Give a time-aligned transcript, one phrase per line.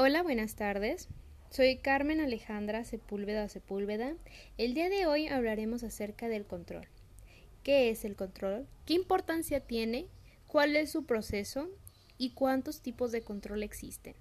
[0.00, 1.08] Hola, buenas tardes.
[1.50, 4.14] Soy Carmen Alejandra Sepúlveda Sepúlveda.
[4.56, 6.86] El día de hoy hablaremos acerca del control.
[7.64, 8.68] ¿Qué es el control?
[8.86, 10.06] ¿Qué importancia tiene?
[10.46, 11.68] ¿Cuál es su proceso?
[12.16, 14.14] ¿Y cuántos tipos de control existen?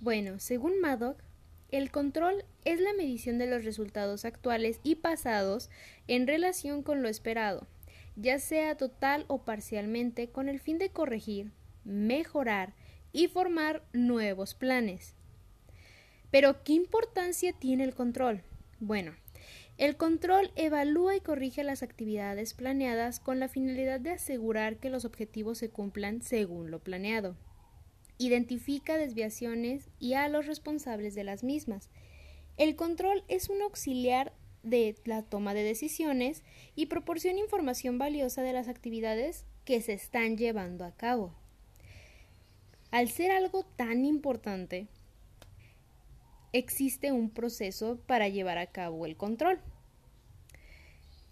[0.00, 1.22] Bueno, según Madoc,
[1.70, 5.70] el control es la medición de los resultados actuales y pasados
[6.08, 7.68] en relación con lo esperado,
[8.16, 11.52] ya sea total o parcialmente, con el fin de corregir,
[11.84, 12.74] mejorar
[13.18, 15.16] y formar nuevos planes.
[16.30, 18.44] Pero, ¿qué importancia tiene el control?
[18.78, 19.12] Bueno,
[19.76, 25.04] el control evalúa y corrige las actividades planeadas con la finalidad de asegurar que los
[25.04, 27.36] objetivos se cumplan según lo planeado.
[28.18, 31.90] Identifica desviaciones y a los responsables de las mismas.
[32.56, 36.44] El control es un auxiliar de la toma de decisiones
[36.76, 41.34] y proporciona información valiosa de las actividades que se están llevando a cabo.
[42.90, 44.86] Al ser algo tan importante,
[46.54, 49.60] existe un proceso para llevar a cabo el control.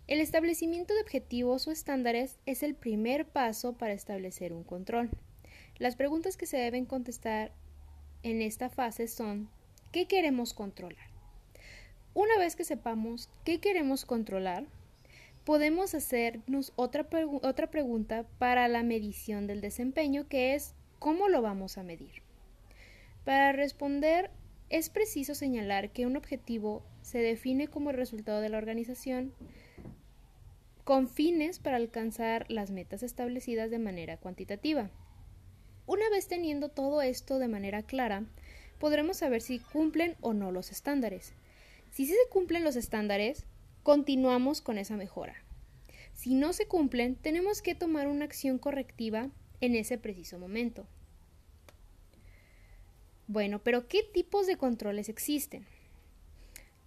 [0.07, 5.09] El establecimiento de objetivos o estándares es el primer paso para establecer un control.
[5.79, 7.53] Las preguntas que se deben contestar
[8.23, 9.49] en esta fase son
[9.93, 11.09] ¿qué queremos controlar?
[12.13, 14.67] Una vez que sepamos qué queremos controlar,
[15.45, 17.07] podemos hacernos otra,
[17.43, 20.75] otra pregunta para la medición del desempeño que es
[21.07, 22.25] ¿cómo lo vamos a medir?
[23.25, 24.29] Para responder
[24.71, 29.33] es preciso señalar que un objetivo se define como el resultado de la organización
[30.83, 34.91] con fines para alcanzar las metas establecidas de manera cuantitativa.
[35.87, 38.25] Una vez teniendo todo esto de manera clara,
[38.81, 41.35] podremos saber si cumplen o no los estándares.
[41.93, 43.47] Si sí se cumplen los estándares,
[43.85, 45.37] continuamos con esa mejora.
[46.15, 50.87] Si no se cumplen, tenemos que tomar una acción correctiva en ese preciso momento.
[53.29, 55.67] Bueno, pero ¿qué tipos de controles existen?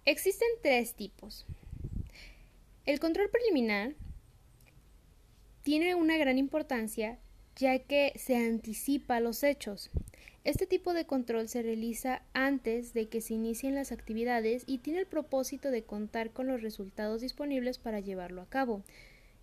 [0.04, 1.44] Existen tres tipos.
[2.86, 3.94] El control preliminar
[5.62, 7.18] tiene una gran importancia
[7.56, 9.90] ya que se anticipa los hechos.
[10.42, 15.00] Este tipo de control se realiza antes de que se inicien las actividades y tiene
[15.00, 18.82] el propósito de contar con los resultados disponibles para llevarlo a cabo.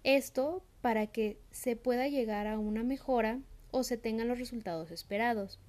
[0.04, 3.40] Esto para que se pueda llegar a una mejora
[3.72, 5.60] o se tengan los resultados esperados.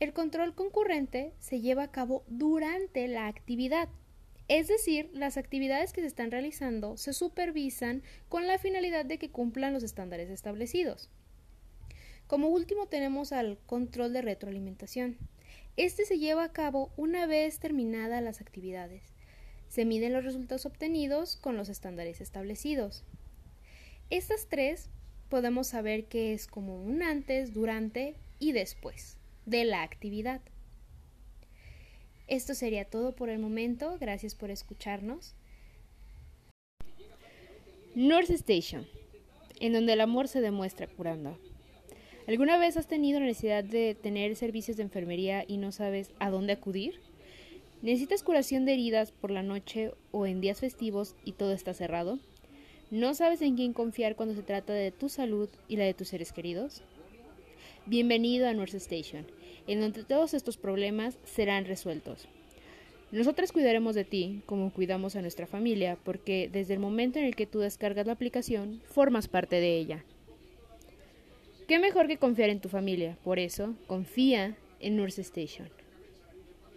[0.00, 3.88] El control concurrente se lleva a cabo durante la actividad,
[4.46, 9.30] es decir, las actividades que se están realizando se supervisan con la finalidad de que
[9.30, 11.08] cumplan los estándares establecidos.
[12.26, 15.16] Como último tenemos al control de retroalimentación.
[15.76, 19.02] Este se lleva a cabo una vez terminadas las actividades.
[19.68, 23.02] Se miden los resultados obtenidos con los estándares establecidos.
[24.10, 24.90] Estas tres
[25.28, 29.16] podemos saber que es como un antes, durante y después
[29.46, 30.40] de la actividad.
[32.26, 33.98] Esto sería todo por el momento.
[33.98, 35.34] Gracias por escucharnos.
[37.94, 38.86] Nurse Station,
[39.60, 41.38] en donde el amor se demuestra curando.
[42.26, 46.54] ¿Alguna vez has tenido necesidad de tener servicios de enfermería y no sabes a dónde
[46.54, 47.00] acudir?
[47.82, 52.18] ¿Necesitas curación de heridas por la noche o en días festivos y todo está cerrado?
[52.94, 56.06] ¿No sabes en quién confiar cuando se trata de tu salud y la de tus
[56.06, 56.80] seres queridos?
[57.86, 59.26] Bienvenido a Nurse Station,
[59.66, 62.28] en donde todos estos problemas serán resueltos.
[63.10, 67.34] Nosotras cuidaremos de ti como cuidamos a nuestra familia, porque desde el momento en el
[67.34, 70.04] que tú descargas la aplicación, formas parte de ella.
[71.66, 73.18] ¿Qué mejor que confiar en tu familia?
[73.24, 75.68] Por eso, confía en Nurse Station.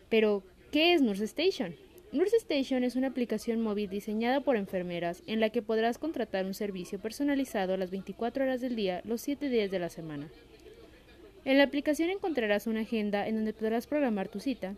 [0.10, 0.42] Pero,
[0.72, 1.76] ¿qué es Nurse Station?
[2.18, 6.56] Nurse Station es una aplicación móvil diseñada por enfermeras en la que podrás contratar un
[6.56, 10.28] servicio personalizado las 24 horas del día, los 7 días de la semana.
[11.46, 14.74] En la aplicación encontrarás una agenda en donde podrás programar tu cita,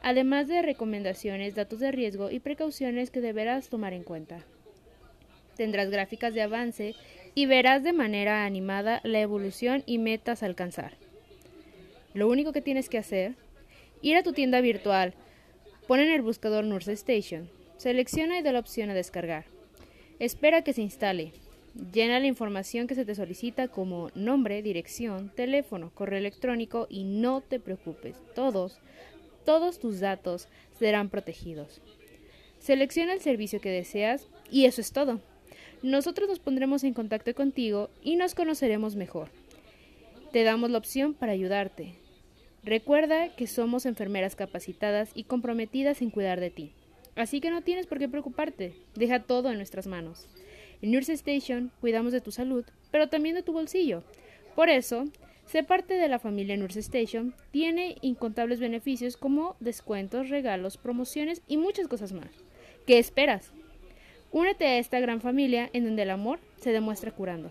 [0.00, 4.44] además de recomendaciones, datos de riesgo y precauciones que deberás tomar en cuenta.
[5.56, 6.94] Tendrás gráficas de avance
[7.34, 10.92] y verás de manera animada la evolución y metas a alcanzar.
[12.14, 13.34] Lo único que tienes que hacer,
[14.02, 15.14] ir a tu tienda virtual,
[15.90, 19.46] pon en el buscador Nurse Station, selecciona y da la opción a descargar.
[20.20, 21.32] Espera que se instale.
[21.92, 27.40] Llena la información que se te solicita como nombre, dirección, teléfono, correo electrónico y no
[27.40, 28.78] te preocupes, todos,
[29.44, 30.46] todos tus datos
[30.78, 31.80] serán protegidos.
[32.60, 35.18] Selecciona el servicio que deseas y eso es todo.
[35.82, 39.28] Nosotros nos pondremos en contacto contigo y nos conoceremos mejor.
[40.30, 41.99] Te damos la opción para ayudarte.
[42.62, 46.72] Recuerda que somos enfermeras capacitadas y comprometidas en cuidar de ti.
[47.16, 48.74] Así que no tienes por qué preocuparte.
[48.94, 50.28] Deja todo en nuestras manos.
[50.82, 54.02] En Nurse Station cuidamos de tu salud, pero también de tu bolsillo.
[54.54, 55.06] Por eso,
[55.50, 61.56] Ser parte de la familia Nurse Station tiene incontables beneficios como descuentos, regalos, promociones y
[61.56, 62.30] muchas cosas más.
[62.86, 63.50] ¿Qué esperas?
[64.30, 67.48] Únete a esta gran familia en donde el amor se demuestra curando.